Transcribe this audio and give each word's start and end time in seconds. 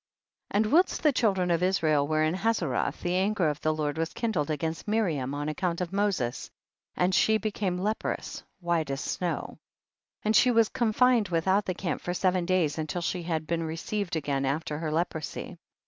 31. 0.49 0.63
And 0.65 0.73
whilst 0.73 1.03
the 1.03 1.11
children 1.13 1.51
of 1.51 1.61
Is 1.61 1.83
rael 1.83 2.07
were 2.07 2.23
in 2.23 2.33
Hazeroth, 2.33 3.01
the 3.01 3.13
anger 3.13 3.49
of 3.49 3.61
the 3.61 3.71
Lord 3.71 3.99
was 3.99 4.13
kindled 4.15 4.49
against 4.49 4.87
Miriam 4.87 5.35
on 5.35 5.47
account 5.47 5.79
of 5.79 5.93
Moses, 5.93 6.49
and 6.95 7.13
she 7.13 7.37
became 7.37 7.77
leprous, 7.77 8.41
iv/ute 8.67 8.89
as 8.89 9.01
snow. 9.01 9.43
32. 10.23 10.23
And 10.23 10.35
she 10.35 10.49
was 10.49 10.69
confined 10.69 11.27
without 11.27 11.65
the 11.67 11.75
camp 11.75 12.01
for 12.01 12.15
seven 12.15 12.47
days, 12.47 12.79
until 12.79 13.03
she 13.03 13.21
had 13.21 13.45
been 13.45 13.61
received 13.61 14.15
again 14.15 14.43
after 14.43 14.79
her 14.79 14.91
leprosy. 14.91 15.59